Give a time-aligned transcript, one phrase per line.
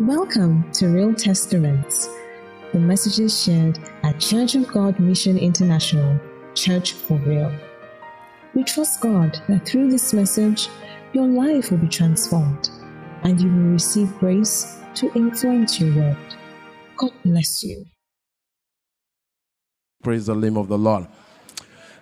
[0.00, 2.08] Welcome to Real Testaments,
[2.72, 6.20] the messages shared at Church of God Mission International,
[6.54, 7.52] Church for Real.
[8.54, 10.68] We trust God that through this message,
[11.12, 12.70] your life will be transformed
[13.24, 16.36] and you will receive grace to influence your world.
[16.96, 17.84] God bless you.
[20.04, 21.08] Praise the name of the Lord.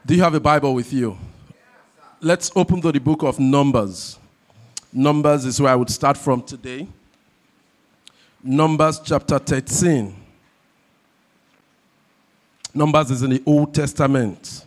[0.05, 1.17] Do you have a Bible with you?
[2.21, 4.19] Let's open to the book of Numbers.
[4.93, 6.89] Numbers is where I would start from today.
[8.43, 10.15] Numbers chapter 13.
[12.75, 14.67] Numbers is in the Old Testament.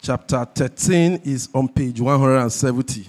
[0.00, 3.08] Chapter 13 is on page 170.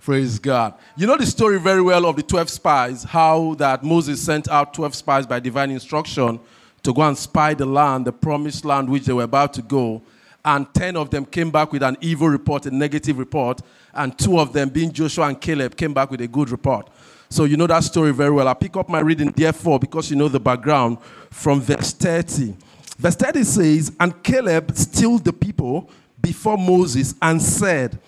[0.00, 0.74] Praise God.
[0.96, 4.74] You know the story very well of the 12 spies, how that Moses sent out
[4.74, 6.38] 12 spies by divine instruction
[6.82, 10.02] to go and spy the land, the promised land which they were about to go.
[10.44, 13.60] And 10 of them came back with an evil report, a negative report.
[13.98, 16.88] And two of them, being Joshua and Caleb, came back with a good report.
[17.28, 18.48] So you know that story very well.
[18.48, 20.98] I pick up my reading, therefore, because you know the background
[21.30, 22.54] from verse 30.
[22.96, 27.98] Verse 30 says, And Caleb stilled the people before Moses and said,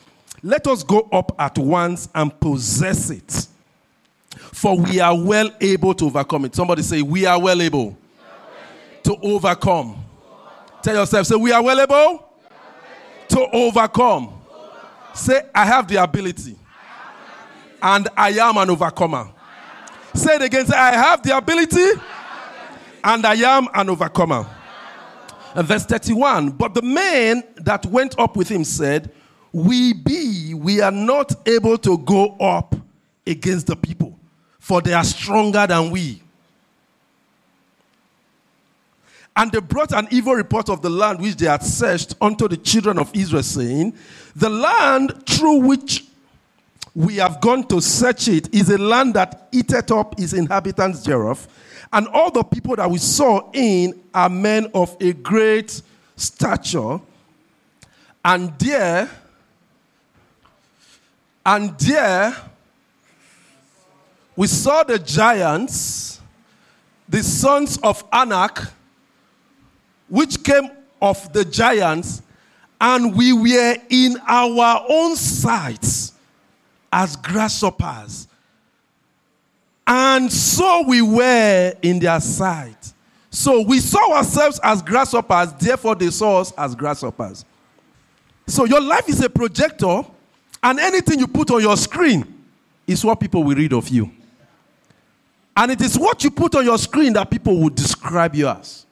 [0.42, 3.46] Let us go up at once and possess it.
[4.30, 6.54] For we are well able to overcome it.
[6.54, 7.98] Somebody say, We are well able
[9.02, 10.02] to overcome.
[10.82, 12.26] Tell yourself, say, We are well able
[13.28, 14.39] to overcome.
[15.14, 16.56] Say, I have the ability.
[17.82, 19.28] And I am an overcomer.
[20.14, 20.66] Say it again.
[20.66, 22.00] Say, I have the ability.
[23.02, 24.46] And I am an overcomer.
[25.54, 29.10] And verse 31 But the men that went up with him said,
[29.52, 32.74] We be, we are not able to go up
[33.26, 34.18] against the people,
[34.58, 36.22] for they are stronger than we.
[39.36, 42.56] And they brought an evil report of the land which they had searched unto the
[42.56, 43.94] children of Israel, saying,
[44.34, 46.04] The land through which
[46.94, 51.46] we have gone to search it is a land that eateth up its inhabitants thereof.
[51.92, 55.82] And all the people that we saw in are men of a great
[56.16, 57.00] stature.
[58.24, 59.08] And there,
[61.46, 62.36] and there,
[64.36, 66.20] we saw the giants,
[67.08, 68.72] the sons of Anak,
[70.10, 72.20] which came of the giants,
[72.80, 76.12] and we were in our own sights
[76.92, 78.26] as grasshoppers.
[79.86, 82.92] And so we were in their sight.
[83.30, 87.44] So we saw ourselves as grasshoppers, therefore they saw us as grasshoppers.
[88.46, 90.02] So your life is a projector,
[90.62, 92.44] and anything you put on your screen
[92.86, 94.10] is what people will read of you.
[95.56, 98.86] And it is what you put on your screen that people will describe you as.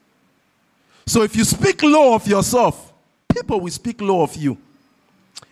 [1.09, 2.93] So if you speak low of yourself,
[3.35, 4.59] people will speak low of you.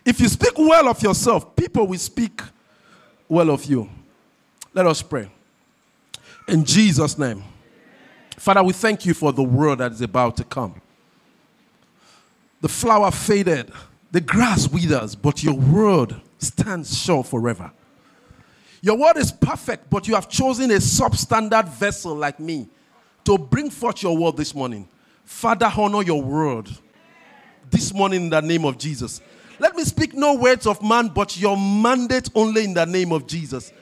[0.05, 2.43] If you speak well of yourself, people will speak
[3.27, 3.89] well of you.
[4.75, 5.31] Let us pray.
[6.47, 7.43] In Jesus' name.
[8.37, 10.79] Father, we thank you for the word that is about to come.
[12.61, 13.71] The flower faded,
[14.11, 17.71] the grass withers, but your word stands sure forever.
[18.81, 22.69] Your word is perfect, but you have chosen a substandard vessel like me
[23.23, 24.87] to bring forth your word this morning.
[25.27, 26.69] Father, honor your word
[27.69, 29.19] this morning in the name of Jesus.
[29.59, 33.27] Let me speak no words of man, but your mandate only in the name of
[33.27, 33.73] Jesus.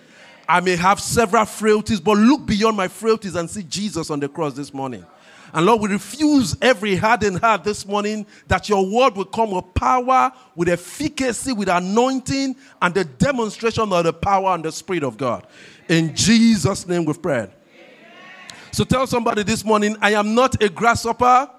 [0.49, 4.27] I may have several frailties, but look beyond my frailties and see Jesus on the
[4.27, 5.05] cross this morning.
[5.53, 9.71] And Lord, we refuse every hardened heart this morning that your word will come with
[9.75, 15.15] power, with efficacy, with anointing, and the demonstration of the power and the Spirit of
[15.15, 15.45] God.
[15.89, 17.51] In Jesus' name we've prayed.
[18.75, 21.49] So tell somebody this morning, I am not a grasshopper.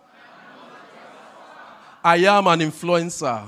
[2.04, 3.42] I am an influencer.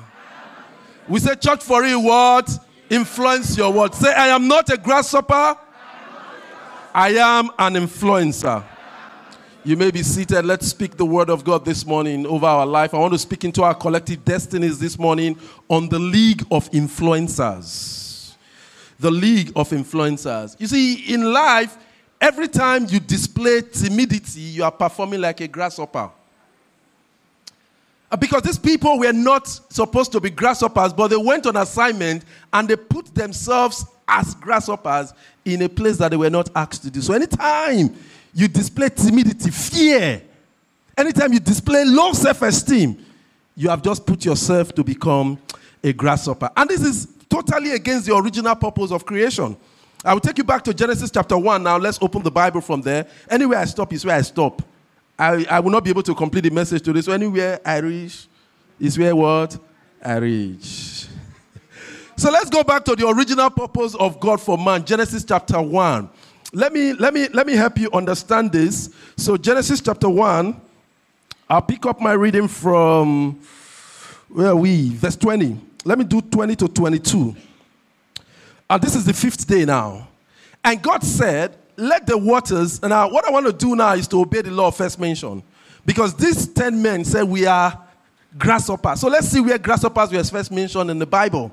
[1.06, 2.48] We say, church for real, what?
[2.88, 3.94] Influence your word.
[3.94, 5.58] Say, I am not a grasshopper.
[6.94, 8.64] I am an influencer.
[9.64, 10.46] You may be seated.
[10.46, 12.94] Let's speak the word of God this morning over our life.
[12.94, 18.32] I want to speak into our collective destinies this morning on the league of influencers.
[18.98, 20.58] The league of influencers.
[20.58, 21.76] You see, in life,
[22.20, 26.10] every time you display timidity, you are performing like a grasshopper.
[28.10, 32.24] Uh, because these people were not supposed to be grasshoppers, but they went on assignment
[32.52, 35.12] and they put themselves as grasshoppers
[35.44, 37.02] in a place that they were not asked to do.
[37.02, 37.94] So, anytime
[38.32, 40.22] you display timidity, fear,
[40.96, 43.04] anytime you display low self esteem,
[43.54, 45.38] you have just put yourself to become
[45.84, 46.50] a grasshopper.
[46.56, 49.56] And this is totally against the original purpose of creation.
[50.04, 51.76] I will take you back to Genesis chapter 1 now.
[51.76, 53.06] Let's open the Bible from there.
[53.28, 54.62] Anywhere I stop is where I stop.
[55.18, 57.00] I, I will not be able to complete the message today.
[57.00, 58.28] So anywhere I reach
[58.78, 59.58] is where what?
[60.04, 61.06] I reach.
[62.16, 66.10] So let's go back to the original purpose of God for man, Genesis chapter 1.
[66.52, 68.92] Let me let me let me help you understand this.
[69.16, 70.60] So Genesis chapter 1,
[71.48, 73.40] I'll pick up my reading from
[74.30, 74.90] where are we?
[74.96, 75.60] Verse 20.
[75.84, 77.36] Let me do 20 to 22.
[78.70, 80.08] And this is the fifth day now.
[80.64, 82.82] And God said, Let the waters.
[82.82, 85.42] Now, what I want to do now is to obey the law first mentioned.
[85.86, 87.78] Because these 10 men said we are
[88.36, 89.00] grasshoppers.
[89.00, 91.50] So let's see where grasshoppers were first mentioned in the Bible.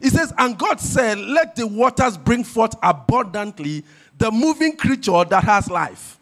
[0.00, 3.84] It says, And God said, Let the waters bring forth abundantly
[4.16, 6.18] the moving creature that has life,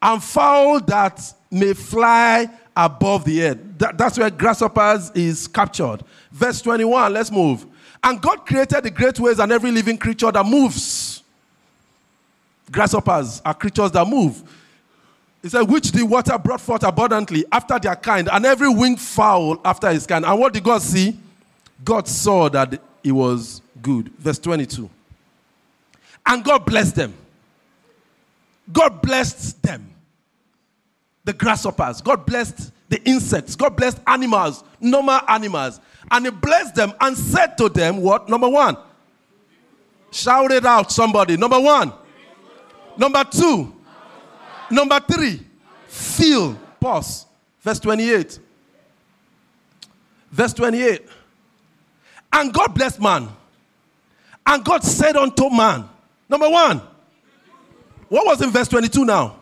[0.00, 1.20] and fowl that
[1.50, 3.58] may fly above the earth.
[3.78, 6.04] That, that's where grasshoppers is captured.
[6.30, 7.66] Verse 21, let's move.
[8.04, 11.22] And God created the great waves and every living creature that moves.
[12.70, 14.42] Grasshoppers are creatures that move.
[15.42, 19.60] He said, which the water brought forth abundantly after their kind, and every winged fowl
[19.64, 20.24] after his kind.
[20.24, 21.16] And what did God see?
[21.84, 24.08] God saw that it was good.
[24.18, 24.88] Verse 22.
[26.24, 27.14] And God blessed them.
[28.72, 29.90] God blessed them.
[31.24, 32.00] The grasshoppers.
[32.00, 33.56] God blessed the insects.
[33.56, 35.80] God blessed animals, normal animals.
[36.10, 38.28] And He blessed them and said to them, What?
[38.28, 38.76] Number one.
[40.10, 41.38] Shout it out, somebody.
[41.38, 41.92] Number one.
[42.98, 43.74] Number two.
[44.70, 45.40] Number three.
[45.88, 46.54] Feel.
[46.78, 47.24] Pause.
[47.62, 48.38] Verse 28.
[50.30, 51.08] Verse 28.
[52.34, 53.28] And God blessed man.
[54.46, 55.88] And God said unto man,
[56.28, 56.82] number one,
[58.08, 59.36] what was in verse 22 now?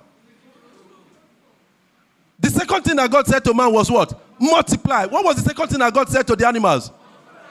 [2.40, 4.18] The second thing that God said to man was what?
[4.40, 5.06] Multiply.
[5.06, 6.90] What was the second thing that God said to the animals?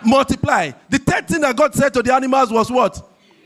[0.03, 0.71] Multiply.
[0.89, 3.01] The third thing that God said to the animals was what?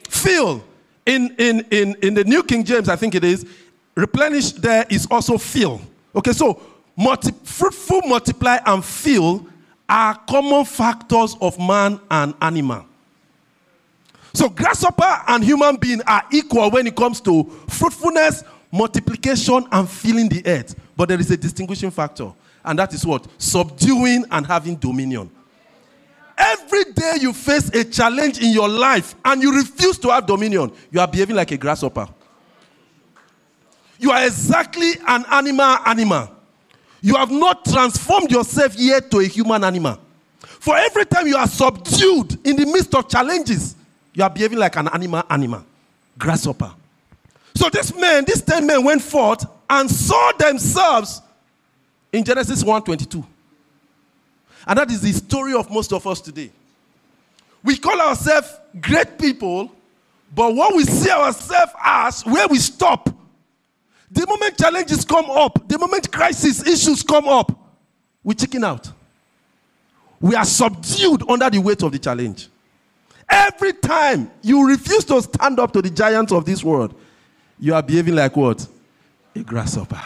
[0.07, 0.63] Fill.
[1.05, 3.45] In, in, in, in the New King James, I think it is,
[3.95, 5.81] replenish there is also fill.
[6.15, 6.61] Okay, so
[6.95, 9.45] multi, fruitful, multiply, and fill
[9.89, 12.85] are common factors of man and animal.
[14.33, 20.29] So grasshopper and human being are equal when it comes to fruitfulness, multiplication, and filling
[20.29, 20.75] the earth.
[20.95, 22.31] But there is a distinguishing factor,
[22.63, 23.27] and that is what?
[23.37, 25.29] Subduing and having dominion.
[26.37, 30.71] Every day you face a challenge in your life and you refuse to have dominion,
[30.91, 32.07] you are behaving like a grasshopper.
[33.99, 36.29] You are exactly an animal animal.
[37.01, 39.99] You have not transformed yourself yet to a human animal.
[40.39, 43.75] For every time you are subdued in the midst of challenges,
[44.13, 45.63] you are behaving like an animal animal,
[46.17, 46.73] grasshopper.
[47.55, 51.21] So this men, these 10 men went forth and saw themselves
[52.11, 53.25] in Genesis 1:22.
[54.65, 56.51] And that is the story of most of us today.
[57.63, 58.49] We call ourselves
[58.79, 59.71] great people,
[60.33, 63.09] but what we see ourselves as, where we stop.
[64.11, 67.51] The moment challenges come up, the moment crisis issues come up,
[68.23, 68.91] we chicken out.
[70.19, 72.47] We are subdued under the weight of the challenge.
[73.29, 76.93] Every time you refuse to stand up to the giants of this world,
[77.59, 78.67] you are behaving like what?
[79.35, 80.01] A grasshopper.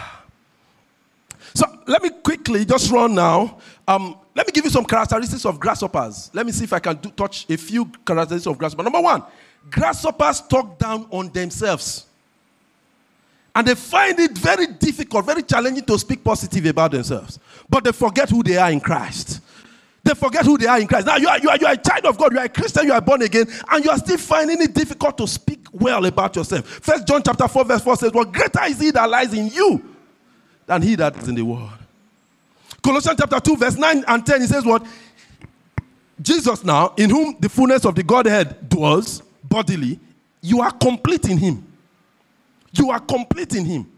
[1.53, 3.57] So let me quickly just run now.
[3.88, 6.29] Um, let me give you some characteristics of grasshoppers.
[6.33, 8.83] Let me see if I can do, touch a few characteristics of grasshoppers.
[8.83, 9.24] Number one,
[9.69, 12.06] grasshoppers talk down on themselves.
[13.56, 17.39] And they find it very difficult, very challenging to speak positive about themselves.
[17.68, 19.41] But they forget who they are in Christ.
[20.07, 21.06] They forget who they are in Christ.
[21.06, 22.86] Now, you are, you, are, you are a child of God, you are a Christian,
[22.86, 26.34] you are born again, and you are still finding it difficult to speak well about
[26.34, 26.65] yourself.
[26.65, 29.84] First John chapter 4, verse 4 says, Well, greater is he that lies in you
[30.65, 31.72] than he that is in the world.
[32.82, 34.86] Colossians chapter 2, verse 9 and 10, he says, What?
[36.22, 40.00] Jesus now, in whom the fullness of the Godhead dwells bodily,
[40.39, 41.67] you are complete in him.
[42.72, 43.91] You are complete in him.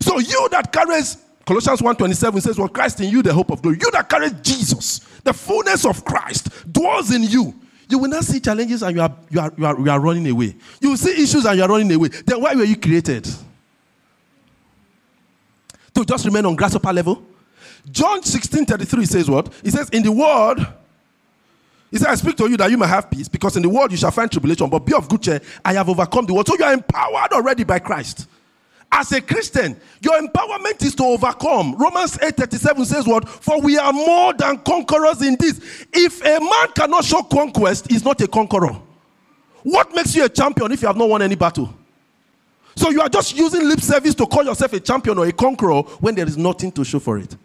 [0.00, 1.18] So you that carries
[1.50, 3.76] Colossians 1:27 says, Well, Christ in you, the hope of glory.
[3.80, 7.52] You that carry Jesus, the fullness of Christ, dwells in you.
[7.88, 10.28] You will not see challenges and you are, you are, you are, you are running
[10.30, 10.54] away.
[10.80, 12.06] You will see issues and you are running away.
[12.06, 13.28] Then why were you created?
[15.92, 17.20] To just remain on grasshopper level?
[17.90, 19.52] John 16 33 says what?
[19.64, 20.64] He says, In the world,
[21.90, 23.90] he said, I speak to you that you may have peace, because in the world
[23.90, 25.40] you shall find tribulation, but be of good cheer.
[25.64, 26.46] I have overcome the world.
[26.46, 28.28] So you are empowered already by Christ.
[28.92, 31.76] As a Christian, your empowerment is to overcome.
[31.76, 33.28] Romans 8:37 says what?
[33.28, 35.60] For we are more than conquerors in this.
[35.92, 38.76] If a man cannot show conquest, he's not a conqueror.
[39.62, 41.72] What makes you a champion if you have not won any battle?
[42.74, 45.82] So you are just using lip service to call yourself a champion or a conqueror
[46.00, 47.36] when there is nothing to show for it.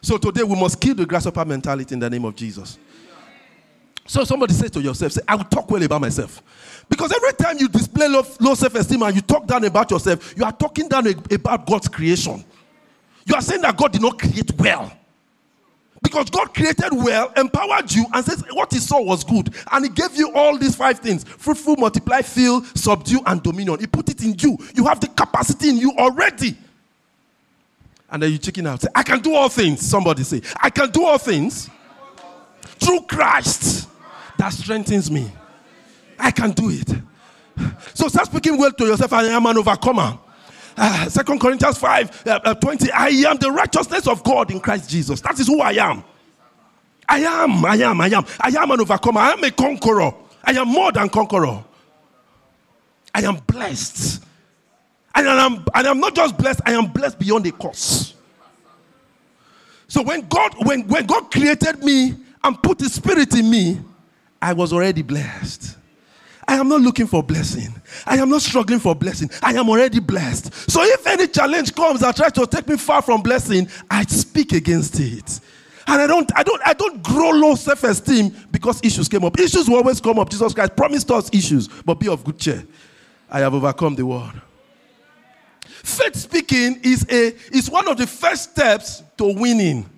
[0.00, 2.78] So today we must kill the grasshopper mentality in the name of Jesus.
[4.06, 6.42] So somebody says to yourself, say, I will talk well about myself.
[6.88, 10.44] Because every time you display low, low self-esteem and you talk down about yourself, you
[10.44, 12.44] are talking down about God's creation.
[13.24, 14.92] You are saying that God did not create well.
[16.02, 19.54] Because God created well, empowered you, and says what He saw was good.
[19.70, 23.78] And He gave you all these five things fruitful, multiply, fill, subdue, and dominion.
[23.78, 24.58] He put it in you.
[24.74, 26.56] You have the capacity in you already.
[28.10, 28.82] And then you chicken out.
[28.82, 29.80] Say, I can do all things.
[29.80, 31.70] Somebody say, I can do all things
[32.80, 33.88] through Christ
[34.38, 35.30] that strengthens me.
[36.22, 36.88] I can do it.
[37.94, 39.12] So start speaking well to yourself.
[39.12, 40.18] I am an overcomer.
[40.76, 42.90] Uh, Second Corinthians 5 uh, uh, 20.
[42.92, 45.20] I am the righteousness of God in Christ Jesus.
[45.20, 46.02] That is who I am.
[47.08, 48.24] I am, I am, I am.
[48.40, 49.20] I am an overcomer.
[49.20, 50.14] I am a conqueror.
[50.44, 51.62] I am more than conqueror.
[53.14, 54.24] I am blessed.
[55.14, 58.14] And I am, and I'm not just blessed, I am blessed beyond a curse.
[59.88, 63.80] So when God, when, when God created me and put his spirit in me,
[64.40, 65.76] I was already blessed.
[66.52, 67.74] I am not looking for blessing.
[68.04, 69.30] I am not struggling for blessing.
[69.42, 70.70] I am already blessed.
[70.70, 74.52] So if any challenge comes that tries to take me far from blessing, I speak
[74.52, 75.40] against it.
[75.86, 79.40] And I don't, I don't, I don't grow low self-esteem because issues came up.
[79.40, 80.28] Issues will always come up.
[80.28, 82.62] Jesus Christ promised us issues, but be of good cheer.
[83.30, 84.38] I have overcome the world.
[85.64, 89.88] Faith speaking is a is one of the first steps to winning.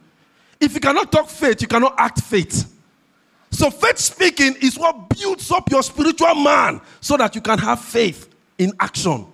[0.60, 2.70] If you cannot talk faith, you cannot act faith.
[3.54, 7.80] So, faith speaking is what builds up your spiritual man so that you can have
[7.80, 9.26] faith in action.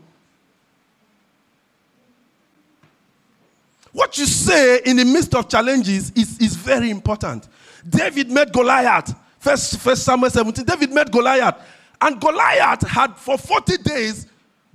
[3.93, 7.49] What you say in the midst of challenges is, is very important.
[7.89, 9.15] David met Goliath.
[9.39, 10.67] First, first Samuel 17.
[10.67, 11.57] David met Goliath.
[11.99, 14.27] And Goliath had for 40 days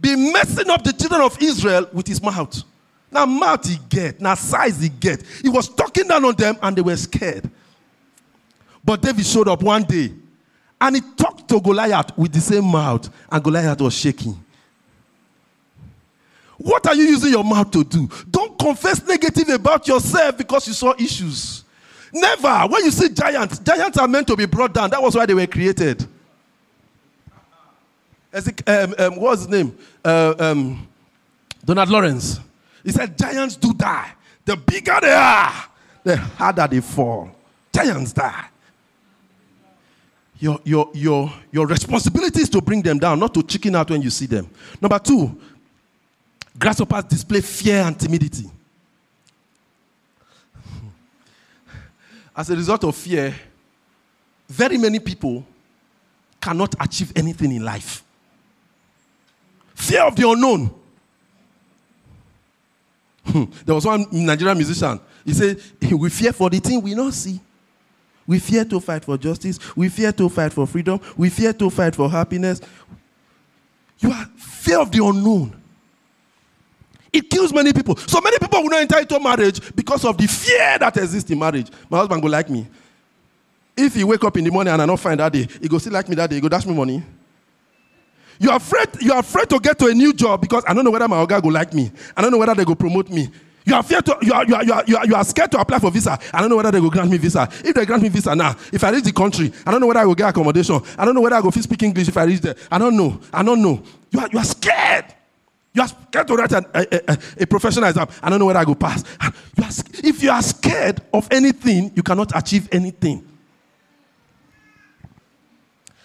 [0.02, 2.64] been messing up the children of Israel with his mouth.
[3.12, 5.22] Now, mouth he get, now size he get.
[5.44, 7.48] He was talking down on them and they were scared.
[8.86, 10.14] But David showed up one day
[10.80, 14.38] and he talked to Goliath with the same mouth, and Goliath was shaking.
[16.58, 18.10] What are you using your mouth to do?
[18.30, 21.64] Don't confess negative about yourself because you saw issues.
[22.14, 22.68] Never.
[22.70, 24.90] When you see giants, giants are meant to be brought down.
[24.90, 26.08] That was why they were created.
[28.68, 29.78] Um, um, what's his name?
[30.04, 30.88] Uh, um,
[31.64, 32.40] Donald Lawrence.
[32.84, 34.12] He said, Giants do die.
[34.46, 35.66] The bigger they are,
[36.04, 37.32] the harder they fall.
[37.74, 38.46] Giants die.
[40.40, 44.02] Your, your, your, your responsibility is to bring them down, not to chicken out when
[44.02, 44.50] you see them.
[44.82, 45.40] Number two,
[46.60, 48.50] grasshoppers display fear and timidity.
[52.36, 53.34] As a result of fear,
[54.50, 55.46] very many people
[56.42, 58.04] cannot achieve anything in life.
[59.74, 60.70] Fear of the unknown.
[63.26, 63.46] Hmm.
[63.66, 65.00] there was one Nigerian musician.
[65.24, 65.60] He said,
[65.92, 67.40] We fear for the thing we not see.
[68.28, 69.60] We fear to fight for justice.
[69.76, 71.00] We fear to fight for freedom.
[71.16, 72.60] We fear to fight for happiness.
[74.00, 75.62] You are fear of the unknown.
[77.14, 77.96] It kills many people.
[77.96, 81.40] So many people will not enter into marriage because of the fear that exists in
[81.40, 81.70] marriage.
[81.90, 82.68] My husband go like me.
[83.78, 85.78] If he wake up in the morning and I not find that day, he go
[85.78, 86.36] still like me that day.
[86.38, 87.04] He go dash me money.
[88.40, 88.90] You are afraid.
[89.02, 91.20] You are afraid to get to a new job because I don't know whether my
[91.20, 91.92] organ go like me.
[92.18, 93.30] I don't know whether they go promote me.
[93.66, 95.52] You are, fear to, you, are, you, are, you, are, you, are, you are scared
[95.52, 96.20] to apply for visa.
[96.32, 97.50] I don't know whether they will grant me visa.
[97.64, 100.02] If they grant me visa now, if I reach the country, I don't know whether
[100.02, 100.80] I will get accommodation.
[100.96, 102.56] I don't know whether I will speak English if I reach there.
[102.72, 103.20] I don't know.
[103.34, 103.82] I don't know.
[104.12, 105.06] You are, you are scared.
[105.74, 108.08] You are scared to write an, a, a, a, professional exam.
[108.22, 109.04] I don't know whether I will pass.
[109.20, 109.70] Ah, you are,
[110.04, 113.28] if you are scared of anything, you cannot achieve anything.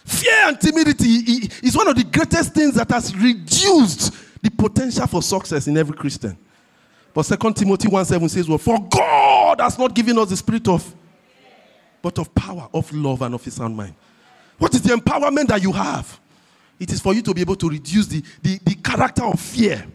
[0.06, 5.22] Fear and timidity is one of the greatest things that has reduced the potential for
[5.22, 6.36] success in every Christian.
[7.12, 10.68] But 2 Timothy 1 7 says, Well, for God has not given us the spirit
[10.68, 10.94] of,
[12.02, 13.94] but of power, of love, and of his sound mind.
[14.58, 16.20] What is the empowerment that you have?
[16.78, 19.86] It is for you to be able to reduce the, the, the character of fear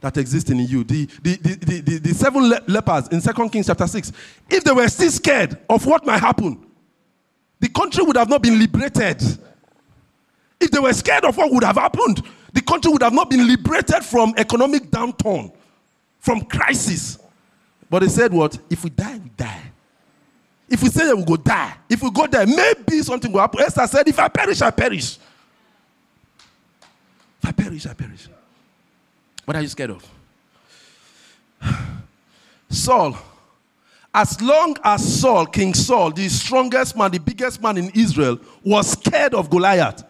[0.00, 0.84] that exists in you.
[0.84, 4.12] The, the, the, the, the seven le- lepers in 2 Kings chapter 6,
[4.50, 6.66] if they were still scared of what might happen,
[7.58, 9.22] the country would have not been liberated.
[10.60, 13.46] If they were scared of what would have happened, the country would have not been
[13.46, 15.52] liberated from economic downturn
[16.20, 17.18] from crisis.
[17.88, 18.58] But they said, What?
[18.70, 19.62] If we die, we die.
[20.68, 23.60] If we say that we go die, if we go there, maybe something will happen.
[23.60, 25.18] Esther said, If I perish, I perish.
[27.42, 28.28] If I perish, I perish.
[29.44, 30.08] What are you scared of?
[32.68, 33.16] Saul.
[34.12, 38.90] As long as Saul, King Saul, the strongest man, the biggest man in Israel, was
[38.92, 40.02] scared of Goliath,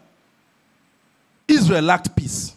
[1.47, 2.55] Israel lacked peace.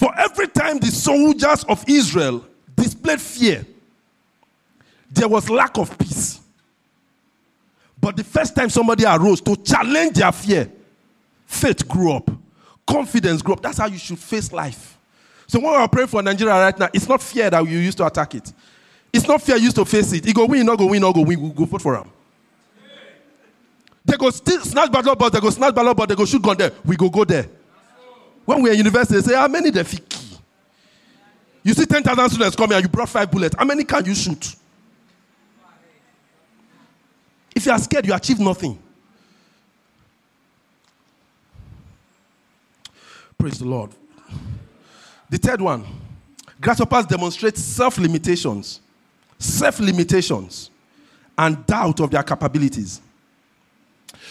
[0.00, 3.66] For every time the soldiers of Israel displayed fear,
[5.10, 6.40] there was lack of peace.
[8.00, 10.72] But the first time somebody arose to challenge their fear,
[11.44, 12.30] faith grew up,
[12.86, 13.60] confidence grew up.
[13.60, 14.96] That's how you should face life.
[15.46, 17.94] So when we are praying for Nigeria right now, it's not fear that you use
[17.96, 18.54] to attack it.
[19.12, 19.58] It's not fair.
[19.58, 20.24] Used to face it.
[20.24, 21.38] He go win, not go win, not go win.
[21.38, 22.10] We go vote for him.
[24.02, 26.56] They go still snatch ballot, but they go snatch ballot, but they go shoot gun
[26.56, 26.72] there.
[26.86, 27.50] We go go there.
[28.50, 30.40] When we're in university, they say, How many the fiki?
[31.62, 33.54] You see 10,000 students coming and you brought five bullets.
[33.56, 34.56] How many can you shoot?
[37.54, 38.76] If you are scared, you achieve nothing.
[43.38, 43.92] Praise the Lord.
[45.28, 45.86] The third one
[46.60, 48.80] grasshoppers demonstrate self limitations,
[49.38, 50.72] self limitations,
[51.38, 53.00] and doubt of their capabilities.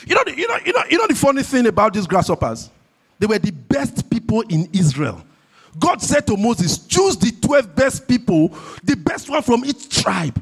[0.05, 2.69] You know, you, know, you, know, you know the funny thing about these grasshoppers?
[3.19, 5.23] They were the best people in Israel.
[5.77, 8.49] God said to Moses, Choose the 12 best people,
[8.83, 10.41] the best one from each tribe.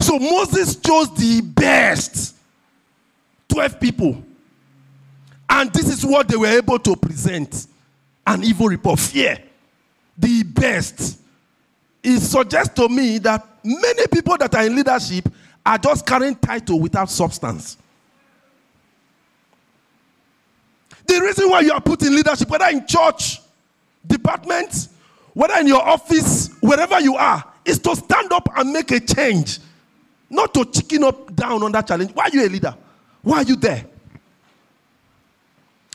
[0.00, 2.34] So Moses chose the best
[3.48, 4.22] 12 people.
[5.48, 7.66] And this is what they were able to present
[8.26, 9.38] an evil report fear.
[10.18, 11.20] The best.
[12.02, 15.28] It suggests to me that many people that are in leadership
[15.64, 17.78] are just carrying title without substance.
[21.06, 23.40] The reason why you are put in leadership, whether in church,
[24.06, 24.88] department,
[25.32, 29.58] whether in your office, wherever you are, is to stand up and make a change.
[30.30, 32.12] Not to chicken up down on that challenge.
[32.12, 32.74] Why are you a leader?
[33.22, 33.84] Why are you there?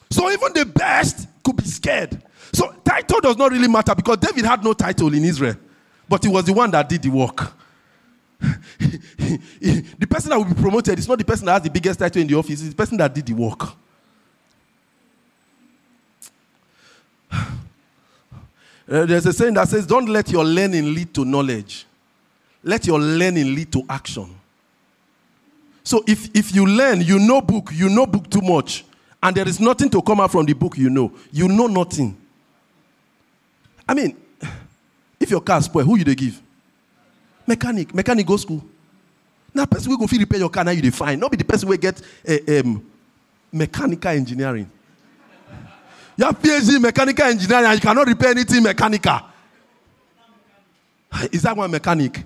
[0.10, 2.22] So even the best could be scared.
[2.52, 5.56] So title does not really matter because David had no title in Israel,
[6.08, 7.54] but he was the one that did the work.
[8.40, 12.22] the person that will be promoted is not the person that has the biggest title
[12.22, 13.64] in the office, it's the person that did the work.
[13.64, 13.72] Uh,
[18.88, 21.86] there's a saying that says, Don't let your learning lead to knowledge,
[22.64, 24.36] let your learning lead to action.
[25.84, 28.86] So if, if you learn, you know book, you know book too much,
[29.22, 32.16] and there is nothing to come out from the book you know, you know nothing.
[33.88, 34.16] I mean,
[35.20, 36.40] if your car spoil, who you they give?
[37.48, 37.94] Mechanic.
[37.96, 38.64] Mechanic go school.
[39.54, 41.20] Now person we go feel repair your car, now you define.
[41.20, 42.86] Not be the person will get uh, um,
[43.52, 44.70] mechanical engineering.
[46.20, 49.22] You have PhD mechanical engineering and you cannot repair anything mechanical.
[51.32, 52.26] Is that one mechanic?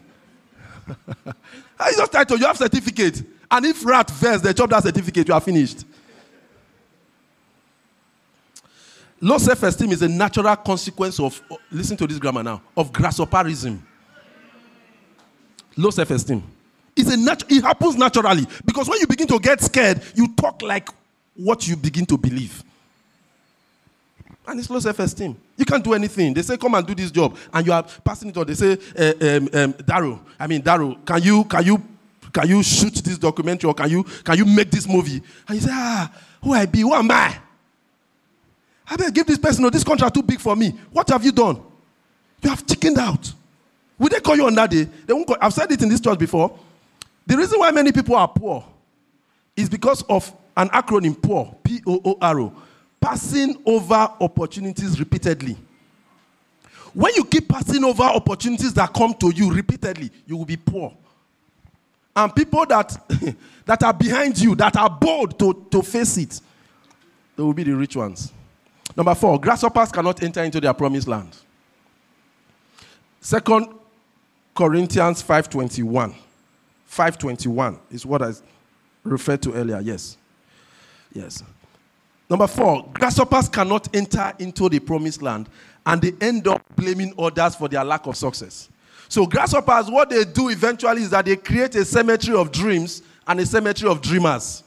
[1.79, 3.21] I just title, you have certificate.
[3.51, 5.85] And if rat first, they chop that certificate, you are finished.
[9.21, 13.85] Low self-esteem is a natural consequence of, oh, listen to this grammar now, of grasshopperism.
[15.77, 16.41] Low self-esteem.
[16.95, 20.63] It's a nat- it happens naturally because when you begin to get scared, you talk
[20.63, 20.89] like
[21.35, 22.63] what you begin to believe.
[24.45, 25.37] And it's low self esteem.
[25.55, 26.33] You can't do anything.
[26.33, 27.37] They say, come and do this job.
[27.53, 28.45] And you are passing it on.
[28.45, 31.81] They say, uh, um, um, I mean, Daryl, can you, can, you,
[32.33, 35.21] can you shoot this documentary or can you, can you make this movie?
[35.47, 36.81] And you say, ah, who I be?
[36.81, 37.37] Who am I?
[38.89, 40.71] I better give this person, no, this contract too big for me.
[40.91, 41.61] What have you done?
[42.41, 43.31] You have chickened out.
[43.97, 44.83] Will they call you on that day?
[44.83, 46.57] They won't call, I've said it in this church before.
[47.25, 48.65] The reason why many people are poor
[49.55, 52.53] is because of an acronym POOR, P O O R O
[53.03, 55.57] passing over opportunities repeatedly.
[56.93, 60.95] When you keep passing over opportunities that come to you repeatedly, you will be poor.
[62.15, 62.95] And people that,
[63.65, 66.39] that are behind you, that are bold to, to face it,
[67.35, 68.31] they will be the rich ones.
[68.95, 71.35] Number four, grasshoppers cannot enter into their promised land.
[73.19, 73.67] Second
[74.55, 76.13] Corinthians 5.21.
[76.89, 78.31] 5.21 is what I
[79.03, 79.81] referred to earlier.
[79.81, 80.15] Yes.
[81.11, 81.43] Yes.
[82.29, 85.49] Number four, grasshoppers cannot enter into the promised land
[85.85, 88.69] and they end up blaming others for their lack of success.
[89.09, 93.39] So, grasshoppers, what they do eventually is that they create a cemetery of dreams and
[93.39, 94.63] a cemetery of dreamers.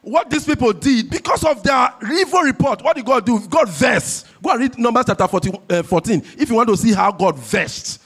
[0.00, 3.40] What these people did, because of their evil report, what did God do?
[3.48, 4.26] God versed.
[4.42, 7.38] Go and read Numbers chapter 14, uh, 14 if you want to see how God
[7.38, 8.02] versed.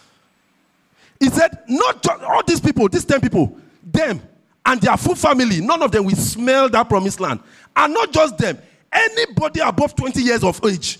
[1.19, 4.23] He said, Not all these people, these 10 people, them,
[4.65, 7.41] and their full family, none of them will smell that promised land.
[7.79, 8.59] And not just them,
[8.93, 10.99] anybody above 20 years of age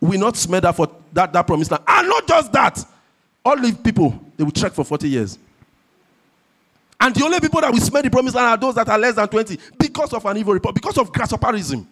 [0.00, 1.84] will not smell that for that, that promised land.
[1.86, 2.84] And not just that,
[3.44, 5.38] all the people, they will trek for 40 years.
[6.98, 9.14] And the only people that will smell the promised land are those that are less
[9.14, 11.86] than 20 because of an evil report, because of grasshopperism.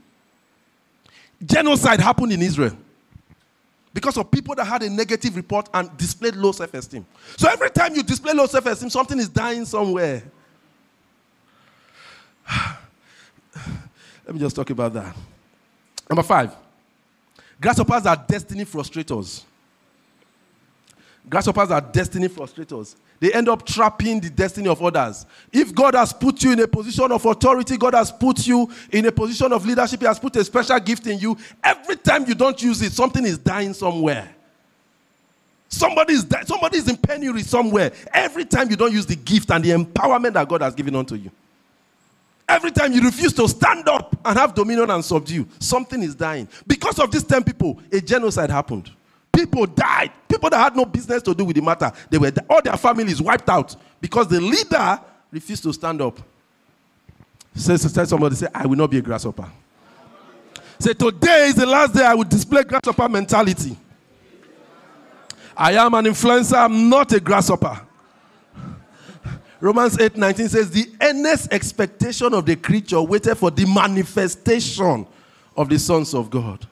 [1.44, 2.77] Genocide happened in Israel
[3.92, 7.07] because of people that had a negative report and displayed low self esteem.
[7.37, 10.25] So every time you display low self esteem, something is dying somewhere.
[14.26, 15.14] Let me just talk about that.
[16.08, 16.54] Number five,
[17.60, 19.42] grasshoppers are destiny frustrators.
[21.28, 22.96] Grasshoppers are destiny frustrators.
[23.20, 25.24] They end up trapping the destiny of others.
[25.50, 29.06] If God has put you in a position of authority, God has put you in
[29.06, 31.37] a position of leadership, He has put a special gift in you.
[31.62, 34.34] Every time you don't use it, something is dying somewhere.
[35.68, 37.92] Somebody is, somebody is in penury somewhere.
[38.12, 41.14] Every time you don't use the gift and the empowerment that God has given unto
[41.14, 41.30] you.
[42.48, 46.48] Every time you refuse to stand up and have dominion and subdue, something is dying.
[46.66, 48.90] Because of these 10 people, a genocide happened.
[49.33, 50.12] People died.
[50.28, 53.20] People that had no business to do with the matter, they were all their families
[53.20, 56.20] wiped out because the leader refused to stand up.
[57.54, 59.48] Say, say somebody say, I will not be a grasshopper.
[60.78, 63.76] Say, today is the last day I will display grasshopper mentality.
[65.57, 67.80] I am an influencer, I'm not a grasshopper.
[69.64, 75.07] Romans 8 19 says, The earnest expectation of the creature waited for the manifestation
[75.57, 76.66] of the sons of God.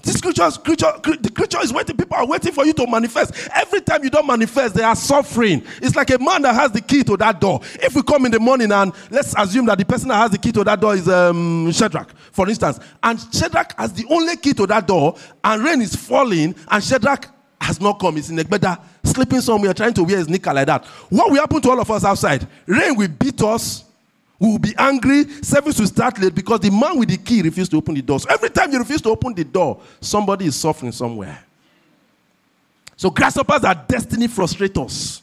[0.00, 1.94] This creature, creature, the creature is waiting.
[1.98, 3.50] People are waiting for you to manifest.
[3.54, 5.62] Every time you don't manifest, they are suffering.
[5.82, 7.60] It's like a man that has the key to that door.
[7.82, 10.38] If we come in the morning and let's assume that the person that has the
[10.38, 14.54] key to that door is um, Shadrach, for instance, and Shadrach has the only key
[14.54, 17.28] to that door, and rain is falling, and Shadrach
[17.68, 18.16] has not come.
[18.16, 20.86] He's in Egbeda, sleeping somewhere, trying to wear his knicker like that.
[21.10, 22.48] What will happen to all of us outside?
[22.66, 23.84] Rain will beat us.
[24.38, 25.24] We will be angry.
[25.42, 28.20] Service will start late because the man with the key refused to open the door.
[28.20, 31.44] So every time you refuse to open the door, somebody is suffering somewhere.
[32.96, 35.20] So grasshoppers are destiny frustrators.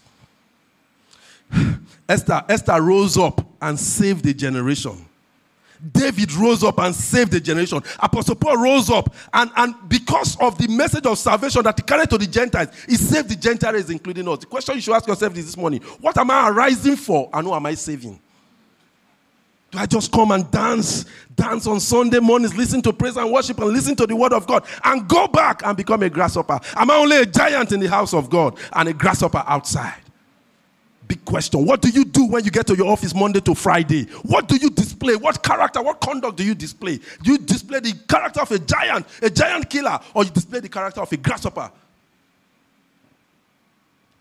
[2.07, 5.03] Esther, Esther rose up and saved the generation.
[5.91, 7.81] David rose up and saved the generation.
[7.99, 12.09] Apostle Paul rose up, and, and because of the message of salvation that he carried
[12.09, 14.39] to the Gentiles, he saved the Gentiles, including us.
[14.39, 17.47] The question you should ask yourself is this morning What am I arising for, and
[17.47, 18.19] who am I saving?
[19.71, 23.59] Do I just come and dance, dance on Sunday mornings, listen to praise and worship,
[23.59, 26.59] and listen to the word of God, and go back and become a grasshopper?
[26.75, 30.04] Am I only a giant in the house of God and a grasshopper outside?
[31.07, 31.65] Big question.
[31.65, 34.05] What do you do when you get to your office Monday to Friday?
[34.23, 35.15] What do you display?
[35.15, 36.99] What character, what conduct do you display?
[37.21, 40.69] Do you display the character of a giant, a giant killer, or you display the
[40.69, 41.69] character of a grasshopper?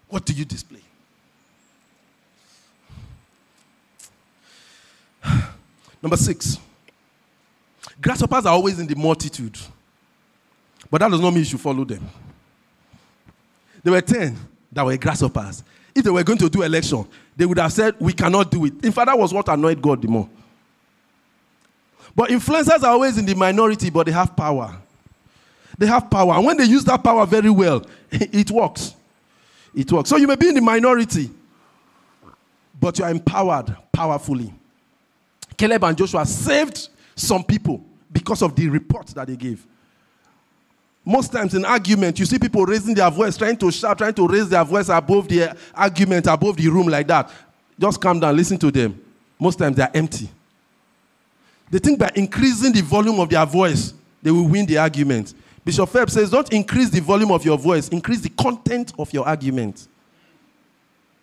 [0.08, 0.80] What do you display?
[6.02, 6.58] Number six.
[8.00, 9.56] Grasshoppers are always in the multitude.
[10.90, 12.06] But that does not mean you should follow them.
[13.82, 14.36] There were 10
[14.72, 15.62] that were grasshoppers.
[15.94, 18.84] If they were going to do election, they would have said, We cannot do it.
[18.84, 20.28] In fact, that was what annoyed God the more.
[22.16, 24.76] But influencers are always in the minority, but they have power.
[25.76, 26.34] They have power.
[26.34, 28.94] And when they use that power very well, it works.
[29.74, 30.10] It works.
[30.10, 31.30] So you may be in the minority,
[32.80, 34.52] but you are empowered powerfully.
[35.56, 39.66] Caleb and Joshua saved some people because of the report that they gave.
[41.04, 44.26] Most times in argument, you see people raising their voice, trying to shout, trying to
[44.26, 47.30] raise their voice above the argument, above the room like that.
[47.78, 48.98] Just calm down, listen to them.
[49.38, 50.30] Most times they are empty.
[51.70, 55.34] They think by increasing the volume of their voice, they will win the argument.
[55.64, 59.26] Bishop Phelps says, Don't increase the volume of your voice, increase the content of your
[59.26, 59.88] argument.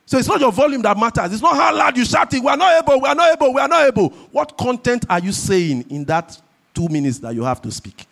[0.06, 1.32] So it's not your volume that matters.
[1.32, 2.44] It's not how loud you shout it.
[2.44, 4.10] We are not able, we are not able, we are not able.
[4.32, 6.40] What content are you saying in that
[6.74, 8.06] two minutes that you have to speak?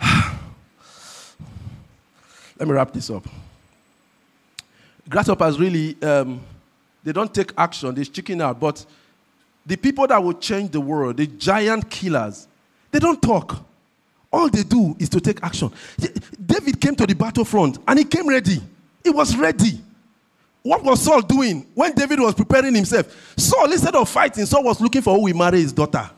[2.58, 3.26] Let me wrap this up.
[5.08, 6.40] Grasshoppers really, um,
[7.04, 8.58] they don't take action, they're chicken out.
[8.58, 8.84] But
[9.64, 12.48] the people that will change the world, the giant killers,
[12.90, 13.64] they don't talk.
[14.32, 15.70] All they do is to take action.
[16.44, 18.60] David came to the battlefront and he came ready.
[19.02, 19.80] He was ready.
[20.62, 23.34] What was Saul doing when David was preparing himself?
[23.36, 26.10] Saul, instead of fighting, Saul was looking for who will marry his daughter.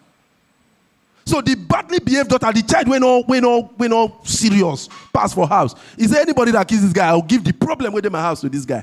[1.28, 5.34] So the badly behaved daughter, the child went all, went all, went all serious, pass
[5.34, 5.74] for house.
[5.98, 7.08] Is there anybody that kills this guy?
[7.08, 8.82] I'll give the problem within my house to this guy.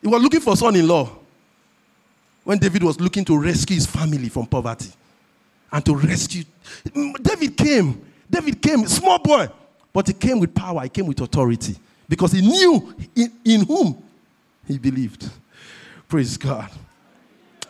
[0.00, 1.10] He was looking for son-in-law
[2.42, 4.90] when David was looking to rescue his family from poverty
[5.70, 6.44] and to rescue.
[6.86, 8.02] Mm, David came.
[8.30, 9.46] David came, small boy,
[9.92, 10.84] but he came with power.
[10.84, 11.76] He came with authority
[12.08, 14.02] because he knew in, in whom
[14.66, 15.28] he believed.
[16.08, 16.70] Praise God.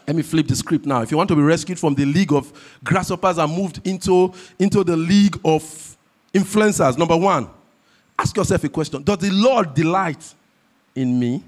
[0.06, 1.02] Let me flip the script now.
[1.02, 2.52] If you want to be rescued from the league of
[2.84, 5.96] grasshoppers and moved into, into the league of
[6.32, 7.48] influencers, number one,
[8.18, 10.34] ask yourself a question Does the Lord delight
[10.94, 11.42] in me?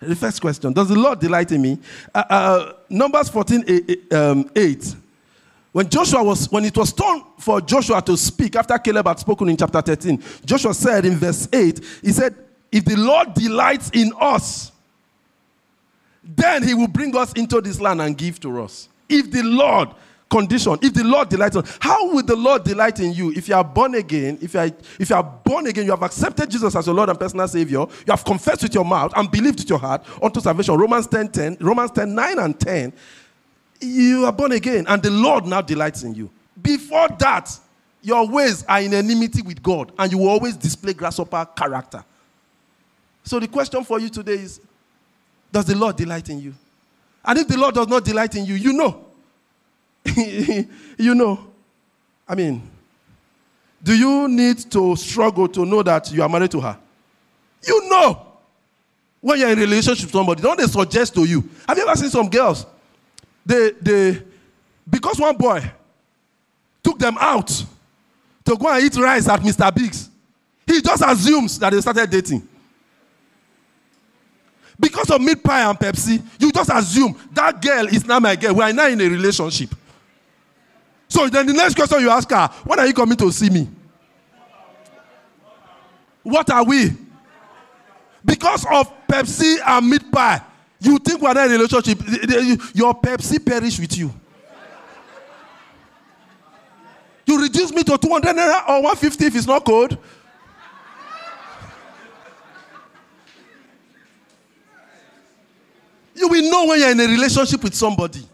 [0.00, 1.78] The first question Does the Lord delight in me?
[2.12, 4.96] Uh, uh, Numbers 14 8, um, 8.
[5.70, 9.48] When Joshua was, when it was time for Joshua to speak after Caleb had spoken
[9.48, 12.34] in chapter 13, Joshua said in verse 8, he said,
[12.70, 14.72] If the Lord delights in us,
[16.22, 18.88] then he will bring us into this land and give to us.
[19.08, 19.90] If the Lord,
[20.30, 23.32] condition, if the Lord delights how will the Lord delight in you?
[23.32, 26.02] If you are born again, if you are, if you are born again, you have
[26.02, 29.30] accepted Jesus as your Lord and personal Savior, you have confessed with your mouth and
[29.30, 30.76] believed with your heart unto salvation.
[30.76, 32.92] Romans 10 10, Romans 10 9 and 10.
[33.80, 36.30] You are born again, and the Lord now delights in you.
[36.62, 37.58] Before that,
[38.02, 42.04] Your ways are in enmity with God, and you will always display grasshopper character.
[43.22, 44.60] So the question for you today is
[45.52, 46.54] Does the Lord delight in you?
[47.24, 49.06] And if the Lord does not delight in you, you know.
[50.98, 51.46] you know.
[52.26, 52.62] I mean,
[53.82, 56.78] do you need to struggle to know that you are married to her?
[57.62, 58.26] You know.
[59.20, 61.48] When you're in relationship with somebody, don't they suggest to you?
[61.68, 62.66] Have you ever seen some girls?
[63.46, 64.22] They, they,
[64.88, 65.70] because one boy
[66.82, 67.46] took them out
[68.44, 69.72] to go and eat rice at Mr.
[69.72, 70.10] Biggs,
[70.66, 72.48] he just assumes that they started dating.
[74.82, 78.52] Because of meat pie and Pepsi, you just assume that girl is now my girl.
[78.56, 79.70] We are now in a relationship.
[81.08, 83.68] So then the next question you ask her, when are you coming to see me?
[86.24, 86.90] What are we?
[88.24, 90.42] Because of Pepsi and meat pie,
[90.80, 92.00] you think we're not in a relationship.
[92.74, 94.12] Your Pepsi perish with you.
[97.24, 99.96] You reduce me to 200 naira or 150 if it's not cold.
[106.14, 108.26] You will know when you're in a relationship with somebody.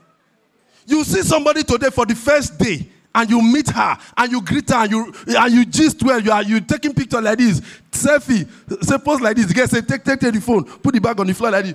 [0.87, 4.71] You see somebody today for the first day, and you meet her, and you greet
[4.71, 6.21] her, and you and you gist well.
[6.21, 7.61] You are you taking picture like this,
[7.93, 8.49] selfie,
[8.85, 9.47] say pose like this.
[9.47, 11.67] The guy say take take take the phone, put the bag on the floor like
[11.67, 11.75] this,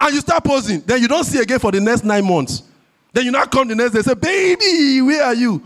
[0.00, 0.80] and you start posing.
[0.80, 2.62] Then you don't see again for the next nine months.
[3.12, 5.62] Then you now come the next day say, baby, where are you?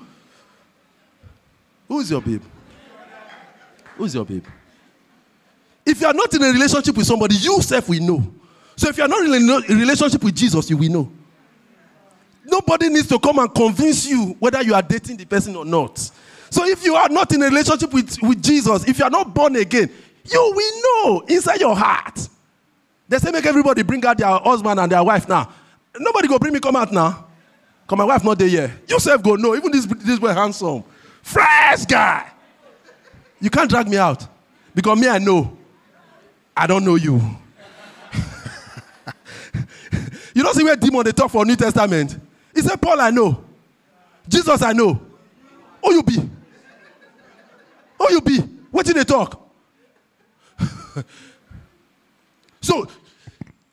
[1.89, 2.43] Who is your babe?
[3.97, 4.45] Who is your babe?
[5.91, 8.35] If you are not in a relationship with somebody, you self will know.
[8.77, 11.13] So if you are not in a relationship with Jesus, you will know.
[12.45, 15.99] Nobody needs to come and convince you whether you are dating the person or not.
[16.49, 19.35] So if you are not in a relationship with, with Jesus, if you are not
[19.35, 19.91] born again,
[20.25, 22.29] you will know inside your heart.
[23.09, 25.53] They say make everybody bring out their husband and their wife now.
[25.99, 27.27] Nobody go bring me come out now.
[27.89, 28.71] Cause my wife not there yet.
[28.89, 29.57] Yourself go no.
[29.57, 30.85] Even this this boy handsome,
[31.21, 32.31] fresh guy.
[33.41, 34.25] You can't drag me out
[34.73, 35.57] because me I know.
[36.61, 37.15] I don't know you.
[40.35, 42.19] you don't see where demon they talk for New Testament.
[42.55, 43.43] He said, Paul I know,
[44.29, 45.01] Jesus I know.
[45.83, 46.17] Who you be?
[47.99, 48.41] Who you be?
[48.71, 49.41] What did they talk?
[52.61, 52.87] so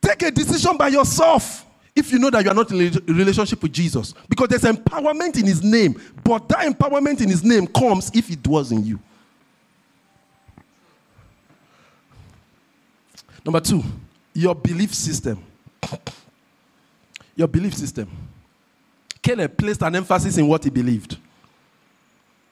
[0.00, 3.62] take a decision by yourself if you know that you are not in a relationship
[3.62, 4.14] with Jesus.
[4.30, 6.00] Because there's empowerment in his name.
[6.24, 8.98] But that empowerment in his name comes if it dwells in you.
[13.44, 13.82] Number two,
[14.34, 15.42] your belief system.
[17.34, 18.10] Your belief system.
[19.22, 21.16] Caleb placed an emphasis in what he believed.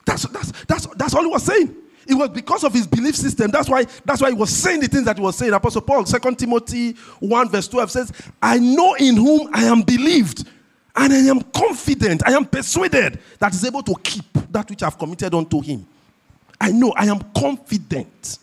[0.05, 1.75] That's, that's, that's, that's all he was saying.
[2.07, 3.51] It was because of his belief system.
[3.51, 5.51] That's why, that's why he was saying the things that he was saying.
[5.51, 10.47] Apostle Paul, 2 Timothy 1, verse 12 says, I know in whom I am believed,
[10.95, 14.97] and I am confident, I am persuaded that is able to keep that which I've
[14.97, 15.85] committed unto him.
[16.59, 18.39] I know, I am confident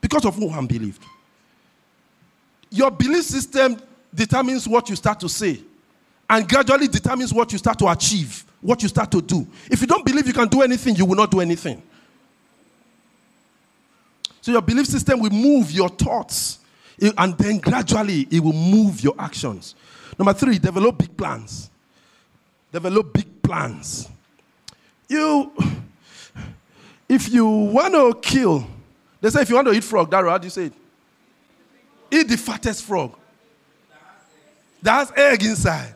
[0.00, 1.02] because of whom I'm believed.
[2.74, 3.80] Your belief system
[4.12, 5.60] determines what you start to say,
[6.28, 9.46] and gradually determines what you start to achieve, what you start to do.
[9.70, 11.80] If you don't believe you can do anything, you will not do anything.
[14.40, 16.58] So your belief system will move your thoughts,
[17.00, 19.76] and then gradually it will move your actions.
[20.18, 21.70] Number three, develop big plans.
[22.72, 24.08] Develop big plans.
[25.08, 25.52] You,
[27.08, 28.66] if you want to kill,
[29.20, 30.72] they say if you want to eat frog, Daryl, how do you say it?
[32.14, 33.12] Eat the fattest frog.
[34.82, 35.92] That has egg inside.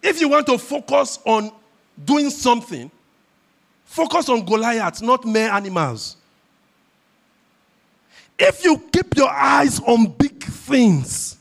[0.00, 1.50] If you want to focus on
[2.04, 2.88] doing something,
[3.84, 6.16] focus on Goliath, not mere animals.
[8.38, 11.36] If you keep your eyes on big things,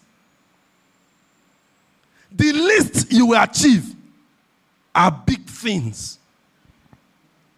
[2.31, 3.95] the least you will achieve
[4.95, 6.17] are big things.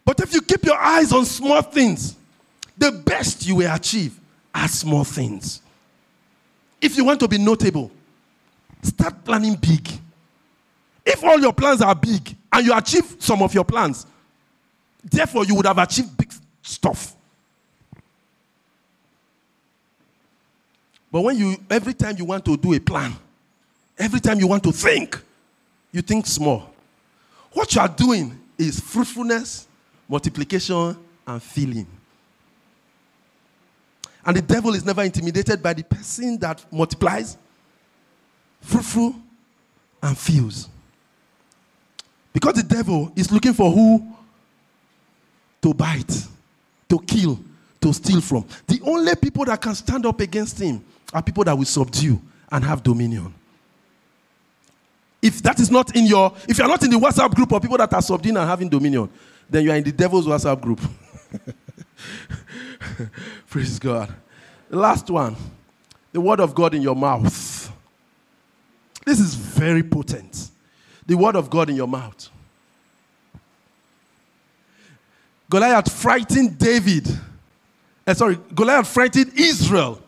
[0.04, 2.14] But if you keep your eyes on small things,
[2.76, 4.20] the best you will achieve
[4.54, 5.60] are small things.
[6.80, 7.90] If you want to be notable,
[8.82, 9.88] start planning big.
[11.04, 14.06] If all your plans are big and you achieve some of your plans,
[15.02, 17.14] therefore you would have achieved big stuff.
[21.10, 23.14] But when you, every time you want to do a plan,
[23.98, 25.20] every time you want to think,
[25.92, 26.70] you think small.
[27.52, 29.68] What you are doing is fruitfulness,
[30.08, 31.86] multiplication, and filling.
[34.26, 37.36] And the devil is never intimidated by the person that multiplies,
[38.60, 39.14] fruitful,
[40.02, 40.68] and fills.
[42.32, 44.06] Because the devil is looking for who
[45.62, 46.26] to bite,
[46.88, 47.38] to kill,
[47.80, 48.44] to steal from.
[48.66, 52.64] The only people that can stand up against him are people that will subdue and
[52.64, 53.32] have dominion.
[55.22, 57.78] If that is not in your, if you're not in the WhatsApp group of people
[57.78, 59.08] that are subduing and having dominion,
[59.48, 60.80] then you are in the devil's WhatsApp group.
[63.48, 64.14] Praise God.
[64.70, 65.36] The last one
[66.14, 67.72] the word of God in your mouth.
[69.04, 70.50] This is very potent.
[71.06, 72.30] The word of God in your mouth.
[75.50, 77.08] Goliath frightened David.
[78.06, 80.00] Uh, sorry, Goliath frightened Israel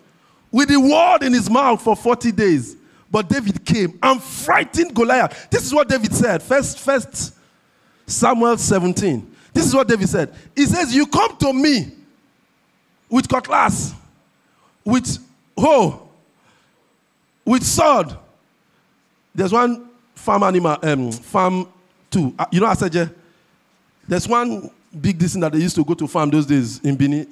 [0.52, 2.76] with the word in his mouth for 40 days.
[3.10, 5.48] But David came and frightened Goliath.
[5.50, 6.40] This is what David said.
[6.40, 7.34] First, first
[8.06, 9.35] Samuel 17.
[9.56, 10.34] This is what David said.
[10.54, 11.90] He says, You come to me
[13.08, 13.94] with cutlass,
[14.84, 15.16] with
[15.56, 16.10] hoe,
[17.42, 18.14] with sword.
[19.34, 21.68] There's one farm animal, um, farm
[22.10, 22.34] two.
[22.38, 23.10] Uh, you know Asaje?
[24.06, 27.26] There's one big distance that they used to go to farm those days in Bini.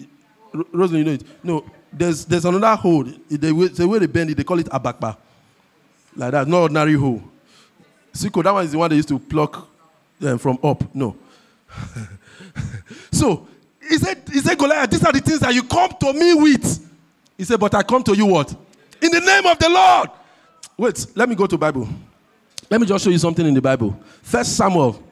[0.72, 1.22] Rosalie, you know it?
[1.44, 3.04] No, there's, there's another hole.
[3.04, 5.14] They, the way they bend it, they call it abakba.
[6.16, 7.22] Like that, not ordinary hole.
[8.14, 9.68] Siko, that one is the one they used to pluck
[10.22, 10.82] um, from up.
[10.94, 11.18] No.
[13.12, 13.46] so,
[13.88, 16.90] he said, he said, Goliath, these are the things that you come to me with.
[17.36, 18.50] He said, but I come to you what?
[19.02, 20.10] In the name of the Lord.
[20.76, 21.88] Wait, let me go to Bible.
[22.70, 23.98] Let me just show you something in the Bible.
[24.22, 25.02] First Samuel.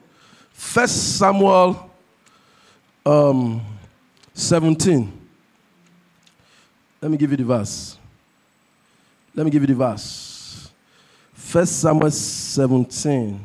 [0.51, 1.91] First Samuel
[3.05, 3.61] um,
[4.33, 5.11] 17.
[7.01, 7.97] Let me give you the verse.
[9.35, 10.71] Let me give you the verse.
[11.33, 13.43] First Samuel 17.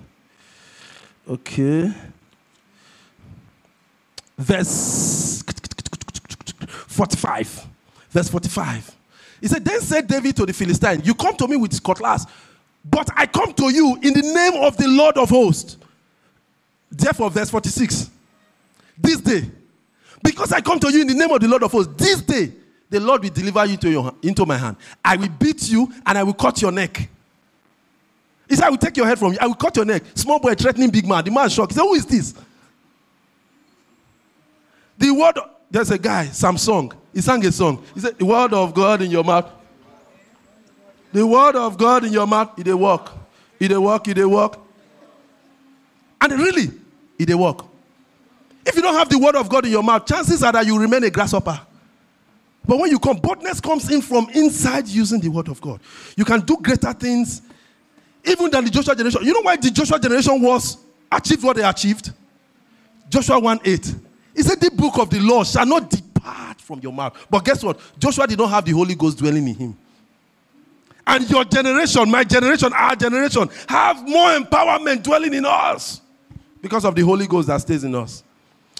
[1.29, 1.93] Okay.
[4.39, 5.43] Verse
[6.67, 7.67] 45.
[8.11, 8.97] Verse 45.
[9.41, 12.27] He said, Then said David to the Philistine, You come to me with cutlass,
[12.85, 15.77] but I come to you in the name of the Lord of hosts.
[16.91, 18.11] Therefore, verse 46.
[18.97, 19.43] This day,
[20.23, 22.53] because I come to you in the name of the Lord of hosts, this day
[22.91, 24.77] the Lord will deliver you to your, into my hand.
[25.05, 27.09] I will beat you and I will cut your neck.
[28.49, 29.39] He said, I will take your head from you.
[29.41, 30.03] I will cut your neck.
[30.15, 31.23] Small boy threatening big man.
[31.25, 31.73] The man shocked.
[31.73, 32.35] He said, Who is this?
[34.99, 35.39] The word,
[35.71, 36.93] there's a guy, Samsung.
[37.15, 37.83] He sang a song.
[37.95, 39.51] He said, The word of God in your mouth.
[41.13, 43.13] The word of God in your mouth, it they walk.
[43.59, 44.65] It they walk, it they walk.
[46.21, 46.71] And really,
[47.19, 47.65] it they work.
[48.67, 50.79] If you don't have the word of God in your mouth, chances are that you
[50.79, 51.59] remain a grasshopper.
[52.67, 55.81] But when you come, boldness comes in from inside using the word of God.
[56.17, 57.41] You can do greater things
[58.25, 59.23] even than the Joshua generation.
[59.25, 60.77] You know why the Joshua generation was
[61.11, 62.13] achieved what they achieved?
[63.09, 63.95] Joshua 1 8.
[64.39, 67.27] He said, The book of the law shall not depart from your mouth.
[67.29, 67.81] But guess what?
[67.99, 69.77] Joshua did not have the Holy Ghost dwelling in him.
[71.05, 76.01] And your generation, my generation, our generation, have more empowerment dwelling in us
[76.63, 78.23] because of the Holy Ghost that stays in us.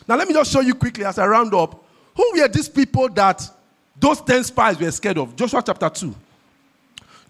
[0.07, 3.09] Now, let me just show you quickly as I round up who were these people
[3.09, 3.43] that
[3.99, 5.35] those 10 spies were scared of.
[5.35, 6.15] Joshua chapter 2.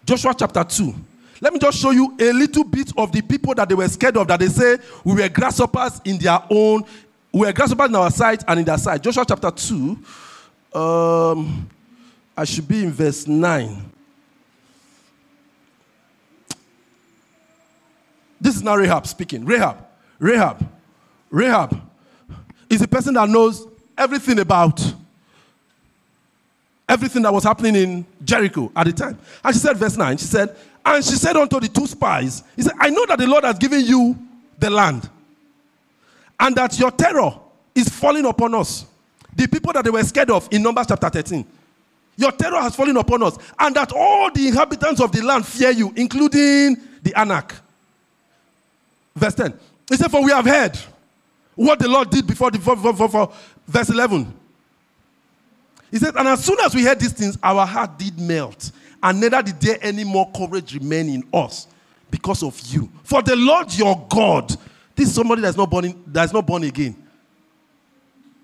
[0.05, 0.93] Joshua chapter 2.
[1.41, 4.17] Let me just show you a little bit of the people that they were scared
[4.17, 6.83] of, that they say we were grasshoppers in their own,
[7.31, 9.01] we were grasshoppers in our sight and in their sight.
[9.01, 9.97] Joshua chapter 2.
[10.73, 11.69] Um,
[12.35, 13.91] I should be in verse 9.
[18.41, 19.45] This is now Rahab speaking.
[19.45, 19.85] Rahab.
[20.17, 20.67] Rahab.
[21.29, 21.81] Rahab
[22.69, 24.81] is a person that knows everything about
[26.89, 29.17] everything that was happening in Jericho at the time.
[29.43, 32.63] And she said, verse 9, she said, and she said unto the two spies, He
[32.63, 34.17] said, I know that the Lord has given you
[34.57, 35.07] the land,
[36.39, 37.31] and that your terror
[37.75, 38.85] is falling upon us.
[39.35, 41.45] The people that they were scared of in Numbers chapter 13.
[42.17, 45.71] Your terror has fallen upon us, and that all the inhabitants of the land fear
[45.71, 47.55] you, including the Anak.
[49.15, 49.57] Verse 10.
[49.89, 50.77] He said, For we have heard
[51.55, 53.33] what the Lord did before the for, for, for, for
[53.67, 54.33] verse 11.
[55.91, 58.71] He said, And as soon as we heard these things, our heart did melt,
[59.01, 61.67] and neither did there any more courage remain in us
[62.11, 62.89] because of you.
[63.03, 64.55] For the Lord your God,
[64.99, 66.93] this is somebody that's not born, in, that's not born again.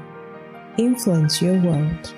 [0.77, 2.13] Influence your world.